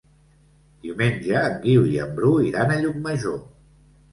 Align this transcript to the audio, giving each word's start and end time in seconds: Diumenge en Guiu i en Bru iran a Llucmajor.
Diumenge 0.85 1.35
en 1.49 1.59
Guiu 1.67 1.85
i 1.91 1.99
en 2.07 2.15
Bru 2.17 2.33
iran 2.49 2.77
a 2.77 2.81
Llucmajor. 2.87 3.37